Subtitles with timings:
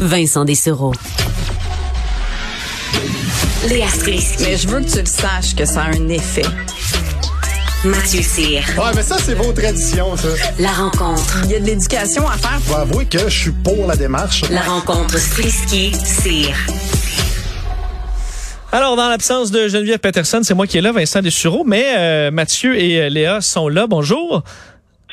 [0.00, 0.92] Vincent Dessereau.
[3.68, 4.44] Léa Strisky.
[4.44, 6.44] Mais je veux que tu le saches que ça a un effet.
[7.84, 8.62] Mathieu Cyr.
[8.76, 10.28] Ouais, mais ça, c'est vos traditions, ça.
[10.58, 11.40] La rencontre.
[11.44, 12.60] Il y a de l'éducation à faire.
[12.62, 14.42] Faut avouer que je suis pour la démarche.
[14.50, 16.54] La rencontre Strisky-Cyr.
[18.70, 22.30] Alors, dans l'absence de Geneviève Peterson, c'est moi qui est là, Vincent Dessureau, mais euh,
[22.30, 23.86] Mathieu et euh, Léa sont là.
[23.86, 24.42] Bonjour.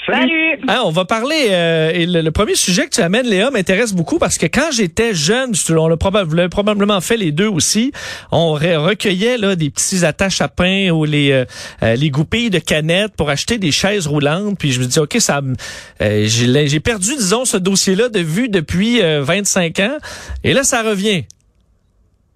[0.05, 0.59] Salut.
[0.67, 3.93] Hein, on va parler, euh, et le, le premier sujet que tu amènes, Léa, m'intéresse
[3.93, 7.91] beaucoup parce que quand j'étais jeune, on l'a probablement, probablement fait les deux aussi,
[8.31, 11.45] on re- recueillait là, des petits attaches à pain ou les, euh,
[11.81, 14.59] euh, les goupilles de canettes pour acheter des chaises roulantes.
[14.59, 15.55] Puis je me dis, OK, ça, me-
[16.01, 19.97] euh, j'ai perdu, disons, ce dossier-là de vue depuis euh, 25 ans.
[20.43, 21.23] Et là, ça revient.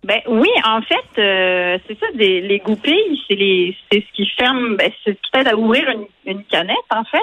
[0.05, 4.25] Ben oui, en fait, euh, c'est ça, des, les goupilles, c'est les, c'est ce qui
[4.37, 6.05] ferme, ben, c'est ce qui t'aide à ouvrir une,
[6.37, 7.19] une canette, en fait.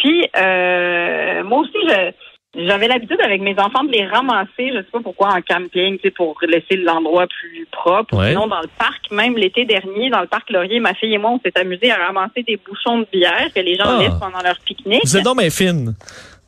[0.00, 2.10] Puis euh, moi aussi, je
[2.56, 6.02] j'avais l'habitude avec mes enfants de les ramasser, je sais pas pourquoi, en camping, tu
[6.02, 8.16] sais, pour laisser l'endroit plus propre.
[8.18, 8.30] Ouais.
[8.30, 11.30] Sinon, dans le parc, même l'été dernier, dans le parc Laurier, ma fille et moi,
[11.30, 13.98] on s'est amusés à ramasser des bouchons de bière que les gens Ah.
[14.00, 15.02] laissent pendant leur pique-nique.
[15.04, 15.94] Vous êtes donc bien fine.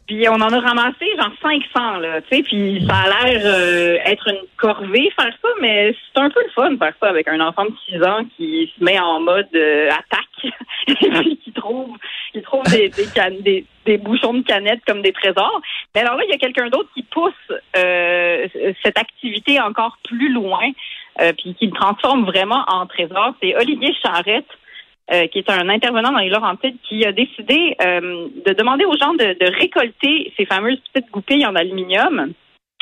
[0.07, 3.97] Puis on en a ramassé genre 500 là, tu sais, puis ça a l'air euh,
[4.05, 7.41] être une corvée faire ça, mais c'est un peu le fun faire ça avec un
[7.41, 10.53] enfant de 6 ans qui se met en mode euh, attaque
[10.89, 11.97] et puis qui trouve
[12.33, 15.61] qui trouve des des, can- des des bouchons de canettes comme des trésors.
[15.95, 17.33] Mais alors là, il y a quelqu'un d'autre qui pousse
[17.77, 18.47] euh,
[18.85, 20.69] cette activité encore plus loin,
[21.21, 23.35] euh, puis qui le transforme vraiment en trésor.
[23.43, 24.47] C'est Olivier Charrette
[25.11, 28.97] euh, qui est un intervenant dans les Laurentides, qui a décidé euh, de demander aux
[28.97, 32.33] gens de, de récolter ces fameuses petites goupilles en aluminium,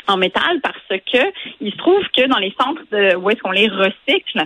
[0.07, 0.77] en métal, parce
[1.11, 4.43] que il se trouve que dans les centres de, où est-ce qu'on les recycle,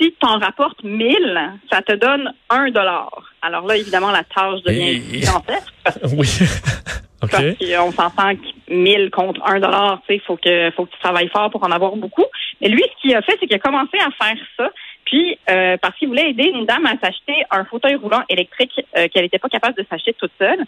[0.00, 3.10] si tu en rapportes 1000, ça te donne un dollar.
[3.42, 5.72] Alors là, évidemment, la tâche devient Et- gigantesque.
[6.16, 6.26] Oui.
[7.22, 7.30] OK.
[7.30, 10.98] Parce qu'on s'entend que 1000 contre 1 dollar, tu sais, faut que faut que tu
[10.98, 12.24] travailles fort pour en avoir beaucoup.
[12.60, 14.70] Mais lui, ce qu'il a fait, c'est qu'il a commencé à faire ça.
[15.04, 19.08] Puis euh, parce qu'il voulait aider une dame à s'acheter un fauteuil roulant électrique euh,
[19.08, 20.60] qu'elle n'était pas capable de s'acheter toute seule.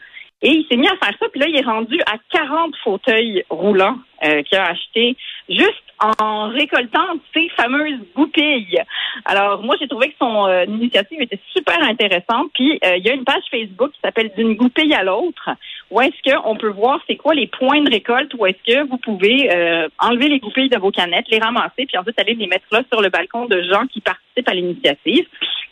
[0.45, 1.27] Et il s'est mis à faire ça.
[1.31, 5.17] Puis là, il est rendu à 40 fauteuils roulants euh, qu'il a acheté
[5.49, 8.83] juste en récoltant ces fameuses goupilles.
[9.25, 12.51] Alors, moi, j'ai trouvé que son euh, initiative était super intéressante.
[12.55, 15.51] Puis, euh, il y a une page Facebook qui s'appelle D'une goupille à l'autre,
[15.91, 18.99] où est-ce qu'on peut voir c'est quoi les points de récolte, où est-ce que vous
[18.99, 22.67] pouvez euh, enlever les goupilles de vos canettes, les ramasser, puis ensuite aller les mettre
[22.71, 25.27] là sur le balcon de gens qui participent à l'initiative.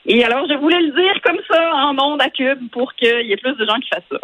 [0.07, 3.33] Et alors, je voulais le dire comme ça, en ondes à cube, pour qu'il y
[3.33, 4.19] ait plus de gens qui fassent ça.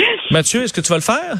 [0.30, 1.36] Mathieu, est-ce que tu vas le faire?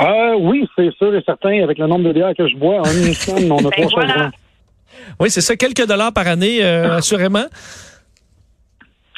[0.00, 1.62] Euh, oui, c'est sûr et certain.
[1.62, 4.04] Avec le nombre de bières que je bois, en une semaine, on a Ben trois
[4.04, 4.30] voilà.
[5.18, 7.46] Oui, c'est ça, quelques dollars par année, euh, assurément.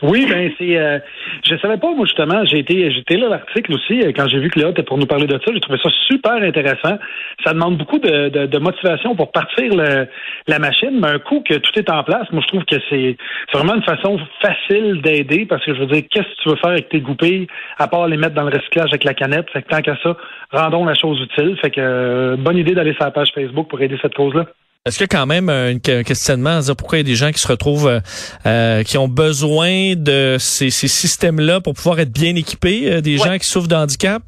[0.03, 0.78] Oui, ben c'est.
[0.78, 0.99] Euh,
[1.44, 2.44] je savais pas, moi justement.
[2.47, 5.06] J'ai été, j'étais là l'article aussi euh, quand j'ai vu que Léa était pour nous
[5.06, 5.53] parler de ça.
[5.53, 6.99] J'ai trouvé ça super intéressant.
[7.44, 10.06] Ça demande beaucoup de, de, de motivation pour partir le,
[10.47, 13.16] la machine, mais un coup que tout est en place, moi je trouve que c'est
[13.53, 16.71] vraiment une façon facile d'aider parce que je veux dire, qu'est-ce que tu veux faire
[16.71, 17.47] avec tes goupilles
[17.78, 19.50] à part les mettre dans le recyclage avec la canette?
[19.50, 20.17] Fait que tant qu'à ça,
[20.50, 21.56] rendons la chose utile.
[21.61, 24.47] Fait que euh, bonne idée d'aller sur la page Facebook pour aider cette cause-là.
[24.87, 27.11] Est-ce qu'il y a quand même un un questionnement à dire pourquoi il y a
[27.13, 28.01] des gens qui se retrouvent, euh,
[28.47, 33.19] euh, qui ont besoin de ces, ces systèmes-là pour pouvoir être bien équipés, euh, des
[33.21, 33.29] Ouais.
[33.29, 34.23] gens qui souffrent de handicap?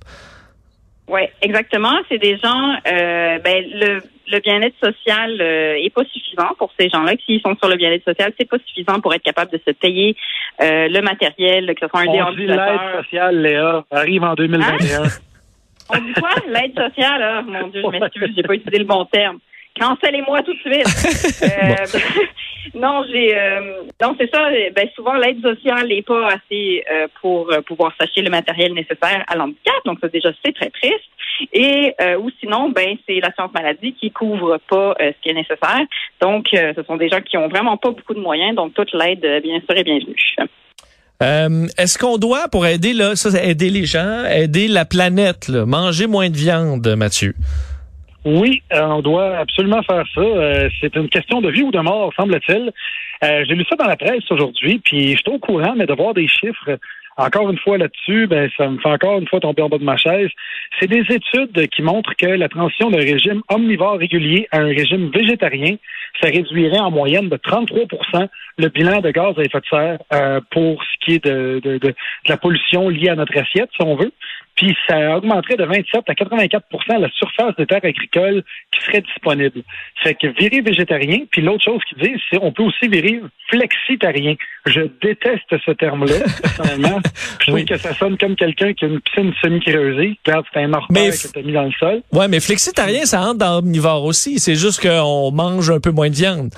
[1.09, 1.95] Oui, exactement.
[2.11, 6.91] C'est des gens, euh, ben, le, le bien-être social euh, est pas suffisant pour ces
[6.91, 7.13] gens-là.
[7.25, 10.15] S'ils sont sur le bien-être social, c'est pas suffisant pour être capable de se payer
[10.61, 12.73] euh, le matériel, que ce soit un On dit déambulateur.
[12.97, 15.03] l'aide sociale, Léa, arrive en 2021.
[15.89, 16.29] On dit quoi?
[16.47, 19.39] L'aide sociale, ah, mon Dieu, je m'excuse, j'ai pas utilisé le bon terme.
[19.79, 21.43] Cancellez-moi tout de suite.
[21.43, 21.99] Euh,
[22.75, 24.49] non, j'ai euh, non, c'est ça.
[24.75, 29.25] Ben souvent l'aide sociale n'est pas assez euh, pour euh, pouvoir s'acheter le matériel nécessaire
[29.27, 29.75] à l'handicap.
[29.85, 31.11] Donc ça déjà c'est très triste.
[31.53, 35.35] Et euh, ou sinon, ben c'est l'assurance maladie qui couvre pas euh, ce qui est
[35.35, 35.85] nécessaire.
[36.21, 38.55] Donc euh, ce sont des gens qui ont vraiment pas beaucoup de moyens.
[38.55, 40.17] Donc toute l'aide, euh, bien sûr, est bienvenue.
[41.23, 45.67] Euh, Est-ce qu'on doit, pour aider là, ça, aider les gens, aider la planète, là,
[45.67, 47.35] manger moins de viande, Mathieu?
[48.25, 50.21] Oui, euh, on doit absolument faire ça.
[50.21, 52.73] Euh, c'est une question de vie ou de mort, semble-t-il.
[53.25, 55.95] Euh, J'ai lu ça dans la presse aujourd'hui, puis je suis au courant, mais de
[55.95, 56.79] voir des chiffres
[57.17, 59.85] encore une fois là-dessus, ben, ça me fait encore une fois tomber en bas de
[59.85, 60.31] ma chaise.
[60.81, 65.11] C'est des études qui montrent que la transition d'un régime omnivore régulier à un régime
[65.11, 65.77] végétarien,
[66.21, 68.29] ça réduirait en moyenne de 33%
[68.59, 71.79] le bilan de gaz à effet de serre euh, pour ce qui est de, de,
[71.79, 71.95] de, de
[72.29, 74.13] la pollution liée à notre assiette, si on veut.
[74.55, 79.63] Puis ça augmenterait de 27 à 84% la surface de terres agricoles qui serait disponible.
[80.03, 84.35] Fait que virer végétarien, puis l'autre chose qu'ils disent, c'est on peut aussi virer flexitarien.
[84.67, 87.01] Je déteste ce terme-là, personnellement.
[87.41, 87.65] Je trouve Oui.
[87.65, 90.19] que ça sonne comme quelqu'un qui a une piscine semi-creusée.
[90.27, 92.03] Regarde, c'est un f- que t'as mis dans le sol.
[92.13, 94.39] Ouais, mais flexitarien, ça entre dans omnivore aussi.
[94.39, 96.51] C'est juste qu'on mange un peu moins de viande.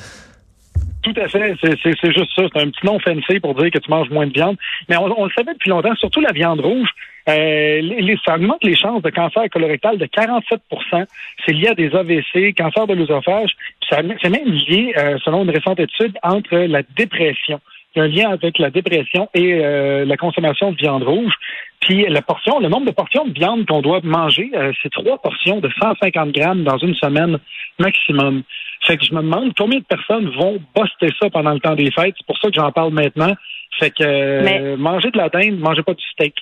[1.04, 1.54] Tout à fait.
[1.60, 2.42] C'est, juste ça.
[2.52, 4.56] C'est un petit nom fancy pour dire que tu manges moins de viande.
[4.88, 6.88] Mais on, on le savait depuis longtemps, surtout la viande rouge.
[7.28, 11.06] Euh, les, ça augmente les chances de cancer colorectal de 47%
[11.44, 13.50] C'est lié à des AVC, cancer de l'œsophage.
[13.88, 17.60] C'est même lié, euh, selon une récente étude, entre la dépression.
[17.94, 21.32] Il y a un lien avec la dépression et euh, la consommation de viande rouge.
[21.80, 25.18] Puis la portion, le nombre de portions de viande qu'on doit manger, euh, c'est trois
[25.18, 27.38] portions de 150 grammes dans une semaine
[27.78, 28.42] maximum.
[28.86, 31.90] Fait que je me demande combien de personnes vont buster ça pendant le temps des
[31.90, 32.14] fêtes.
[32.18, 33.34] C'est pour ça que j'en parle maintenant.
[33.78, 36.34] Fait que euh, Mais- manger de la dinde, mangez pas du steak.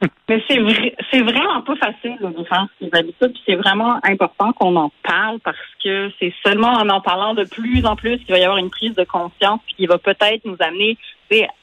[0.28, 3.32] Mais c'est vrai, c'est vraiment pas facile de faire ces habitudes.
[3.32, 7.42] puis C'est vraiment important qu'on en parle parce que c'est seulement en en parlant de
[7.44, 10.44] plus en plus qu'il va y avoir une prise de conscience puis qui va peut-être
[10.44, 10.96] nous amener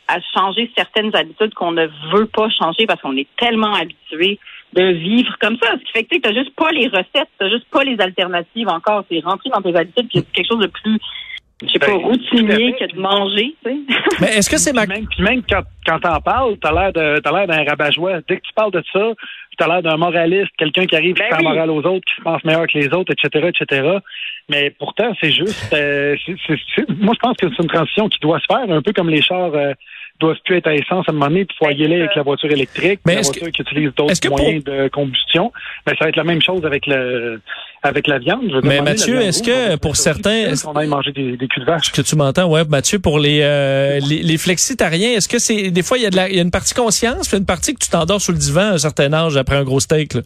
[0.08, 4.38] à changer certaines habitudes qu'on ne veut pas changer parce qu'on est tellement habitué
[4.76, 5.72] de vivre comme ça.
[5.74, 8.68] Ce qui fait que tu n'as juste pas les recettes, tu juste pas les alternatives
[8.68, 9.04] encore.
[9.10, 11.00] C'est rentré dans tes habitudes puis c'est quelque chose de plus,
[11.64, 13.56] je sais pas, Ben, routinier que de manger.
[13.64, 13.78] tu sais.
[14.22, 14.86] Mais est-ce que c'est ma...
[14.86, 18.20] Puis même, puis même quand, quand t'en parles, t'as l'air de t'as l'air d'un rabat-joie.
[18.28, 19.14] Dès que tu parles de ça,
[19.58, 21.44] t'as l'air d'un moraliste, quelqu'un qui arrive Ben qui fait oui.
[21.44, 23.98] la morale aux autres, qui se pense meilleur que les autres, etc., etc.
[24.50, 28.08] Mais pourtant, c'est juste, euh, c'est- c'est- c'est- moi je pense que c'est une transition
[28.10, 29.74] qui doit se faire, un peu comme les chars euh,
[30.20, 32.22] doivent plus être à essence à un moment donné, puis faut y aller avec la
[32.22, 35.52] voiture électrique, Mais la voiture qui utilise que d'autres moyens de combustion.
[35.86, 37.42] Ben, ça va être la même chose avec le
[37.84, 38.44] avec la viande.
[38.50, 41.66] Je Mais Mathieu, est-ce que pour certains- est-ce qu'on aille manger des, des culs de
[41.66, 41.90] vache?
[41.90, 45.70] Est-ce que tu m'entends, ouais, Mathieu, pour les, euh, les, les flexitariens, est-ce que c'est
[45.70, 47.46] des fois il y a de la, il y a une partie conscience, puis une
[47.46, 50.14] partie que tu t'endors sur le divan à un certain âge après un gros steak.
[50.16, 50.22] Là?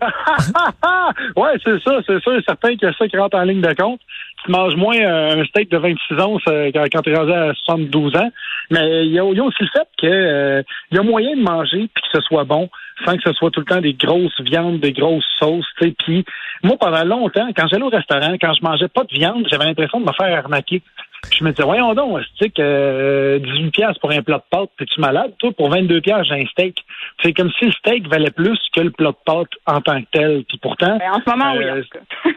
[1.36, 4.00] ouais, c'est ça, c'est sûr certain qu'il y ça qui rentre en ligne de compte.
[4.44, 8.16] Tu manges moins euh, un steak de 26 onces euh, quand, tu es à 72
[8.16, 8.30] ans.
[8.70, 10.62] Mais il y a, il y a aussi le fait que euh,
[10.92, 12.68] y a moyen de manger puis que ce soit bon
[13.04, 15.66] sans que ce soit tout le temps des grosses viandes, des grosses sauces.
[15.80, 16.24] Puis
[16.62, 20.00] moi, pendant longtemps, quand j'allais au restaurant, quand je mangeais pas de viande, j'avais l'impression
[20.00, 20.82] de me faire arnaquer.
[21.24, 24.42] Puis je me disais, voyons donc, c'est que euh, 18 pièces pour un plat de
[24.50, 25.32] pâtes, t'es-tu malade?
[25.38, 26.76] Toi, pour 22 pièces, j'ai un steak.
[27.22, 30.06] C'est comme si le steak valait plus que le plat de pâtes en tant que
[30.12, 30.44] tel.
[30.48, 31.68] Puis pourtant, Ben, en ce moment, oui.
[31.70, 31.82] en Euh,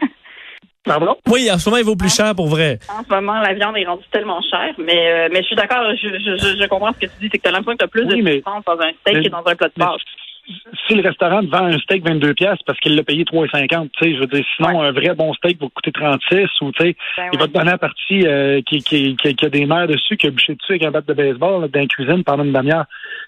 [0.84, 1.16] pardon?
[1.28, 2.80] Oui, en ce moment, il vaut plus cher pour vrai.
[2.88, 5.84] En ce moment, la viande est rendue tellement chère, mais, euh, mais je suis d'accord,
[5.94, 7.88] je, je, comprends ce que tu dis, c'est que tu as l'impression que tu as
[7.88, 10.00] plus Oui, de mais- dans un steak mais- que dans un plat de mais- pâtes.
[10.86, 14.04] Si le restaurant te vend un steak 22 pièces parce qu'il l'a payé 3,50, tu
[14.04, 16.96] sais, je veux dire, sinon un vrai bon steak va coûter 36 ou tu sais,
[17.16, 19.86] Ben il va te donner la partie euh, qui, qui, qui, qui a des nerfs
[19.86, 22.44] dessus, qui a bouché dessus avec un bat de baseball là, dans la cuisine pendant
[22.44, 22.86] une demi-heure.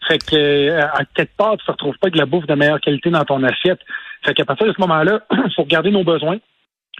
[0.08, 2.80] Fait que euh, à quelque part, tu ne retrouves pas de la bouffe de meilleure
[2.80, 3.80] qualité dans ton assiette.
[4.24, 6.38] Fait qu'à partir de ce moment-là, il faut regarder nos besoins.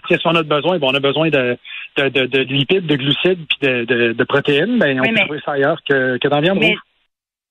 [0.07, 0.77] Qu'est-ce qu'on a de besoin?
[0.77, 1.57] Bon, on a besoin de,
[1.97, 4.77] de, de, de lipides, de glucides puis de, de, de protéines.
[4.77, 6.79] Ben, on Oui, peut mais- trouver ça ailleurs que, que dans la viande Mais, rouge.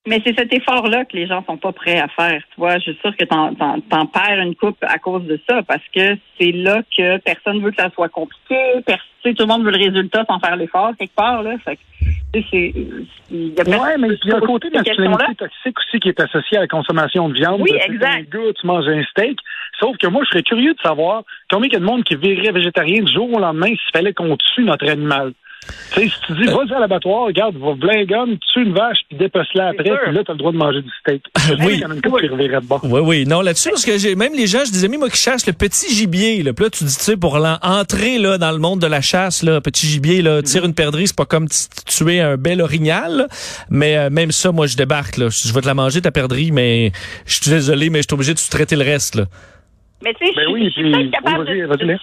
[0.06, 2.42] Mais c'est cet effort-là que les gens sont pas prêts à faire.
[2.50, 5.40] Tu vois, je suis sûre que t'en, t'en, t'en perds une coupe à cause de
[5.48, 8.56] ça, parce que c'est là que personne veut que ça soit compliqué.
[9.22, 11.42] Tout le monde veut le résultat sans faire l'effort quelque part.
[11.42, 11.56] Là.
[11.64, 11.80] Fait que,
[12.50, 12.74] c'est,
[13.30, 16.08] il y a Ouais, mais il y a un côté de masculinité toxique aussi qui
[16.10, 17.62] est associé à la consommation de viande.
[17.62, 18.28] Oui, exact.
[18.30, 19.38] gars, tu manges un steak.
[19.80, 22.16] Sauf que moi, je serais curieux de savoir combien il y a de monde qui
[22.16, 25.32] virerait végétarien du jour au lendemain s'il fallait qu'on tue notre animal?
[25.94, 29.18] Tu sais, si tu dis, vas-y à l'abattoir, regarde, va blingonne, tue une vache, puis
[29.18, 31.22] dépece-la après, puis là, t'as le droit de manger du steak.
[31.64, 31.74] Oui.
[31.74, 32.80] Il y en a une couple qui de bord.
[32.84, 33.24] Oui, oui.
[33.26, 35.52] Non, là-dessus, parce que j'ai, même les gens, je disais, mais moi qui chasse le
[35.52, 36.52] petit gibier, là.
[36.52, 39.42] Puis là, tu dis, tu sais, pour entrer, là, dans le monde de la chasse,
[39.42, 41.48] là, petit gibier, là, tire une perdrix, c'est pas comme
[41.86, 43.26] tuer un bel orignal, là.
[43.70, 45.28] Mais, euh, même ça, moi, je débarque, là.
[45.28, 46.92] Je vais te la manger, ta perdrix, mais
[47.26, 49.24] je suis désolé, mais je suis obligé de sous-traiter le reste, là.
[50.02, 51.96] Mais tu sais, Ben je oui, je suis peut-être capable oui, vas-y, de,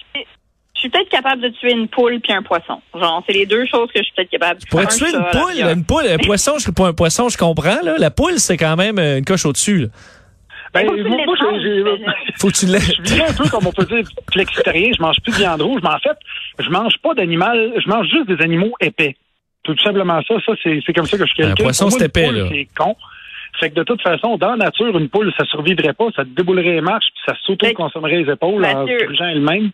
[0.82, 2.80] suis peut-être capable de tuer une poule puis un poisson.
[2.94, 4.88] Genre, c'est les deux choses que je suis peut-être capable de Pour faire.
[4.90, 7.96] tuer un une poule, une poule, un poisson, je pas un poisson, je comprends, là.
[7.98, 9.88] La poule, c'est quand même euh, une coche au-dessus.
[10.74, 12.14] Ben, faut que tu moi, moi.
[12.38, 15.36] Faut que je viens un peu comme on peut dire flexitarien, je mange plus de
[15.36, 16.16] viande rouge, mais en fait,
[16.58, 19.14] je mange pas d'animal, je mange juste des animaux épais.
[19.64, 21.52] Tout simplement ça, ça c'est comme ça que je calcule.
[21.52, 22.46] Un poisson, Pour c'est épais, poule, là.
[22.50, 22.96] C'est con.
[23.60, 26.30] Fait que de toute façon, dans la nature, une poule, ça survivrait pas, ça te
[26.30, 28.98] déboulerait les marches, puis ça s'auto-consommerait les épaules en Mathieu.
[28.98, 29.70] se grugeant elle-même.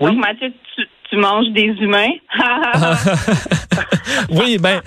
[0.00, 0.10] Oui.
[0.10, 2.12] Donc, Mathieu, tu, tu manges des humains?
[4.30, 4.80] oui, ben,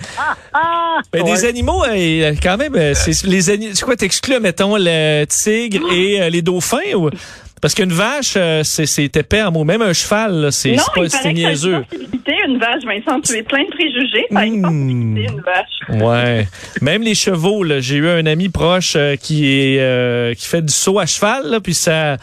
[1.12, 3.72] ben, des animaux, euh, quand même, euh, c'est les animaux.
[3.74, 7.10] C'est quoi, t'exclus, mettons, le tigre et euh, les dauphins ou
[7.60, 9.64] parce qu'une vache, euh, c'est épais en mots.
[9.64, 11.84] Même un cheval, c'est pas c'est niaiseux.
[12.46, 13.20] une vache, Vincent.
[13.20, 14.26] Tu es plein de préjugés.
[14.34, 16.00] A une vache.
[16.02, 16.48] Ouais.
[16.80, 20.62] Même les chevaux, là, j'ai eu un ami proche euh, qui est euh, qui fait
[20.62, 22.16] du saut à cheval, là, puis ça.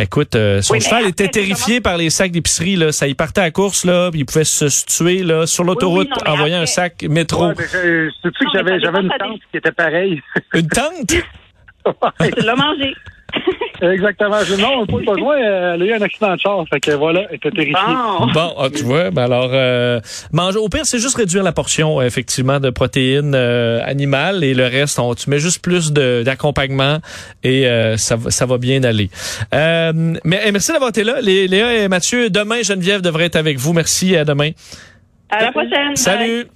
[0.00, 2.76] Écoute, euh, son Oui, cheval après, était terrifié par les sacs d'épicerie.
[2.76, 6.08] Là, ça y partait à course là, puis il pouvait se, tuer là sur l'autoroute
[6.24, 7.48] mais en voyant un sac métro.
[7.48, 8.10] Ouais, mais que
[8.52, 10.22] j'avais j'avais une tante qui était pareille.
[10.54, 11.14] Une tente?
[12.36, 12.94] Tu l'as mangé.
[13.82, 14.38] Exactement.
[14.42, 15.36] Je- Non, pas besoin.
[15.36, 16.64] euh, Elle a eu un accident de char.
[16.70, 17.74] Fait que voilà, elle était terrifiée.
[18.18, 18.26] Bon.
[18.32, 20.00] Bon, ah, tu vois, ben alors euh,
[20.32, 20.58] manger.
[20.58, 24.64] Au pire, c'est juste réduire la portion euh, effectivement de protéines euh, animales et le
[24.64, 26.98] reste, on, tu mets juste plus d'accompagnement
[27.44, 29.10] et euh, ça, va- ça va bien aller.
[29.54, 29.92] Euh,
[30.24, 32.30] mais eh, merci d'avoir été là, Lé- Léa et Mathieu.
[32.30, 33.74] Demain, Geneviève devrait être avec vous.
[33.74, 34.16] Merci.
[34.16, 34.50] À demain.
[35.28, 35.88] À la prochaine.
[35.88, 35.96] Bye.
[35.98, 36.46] Salut.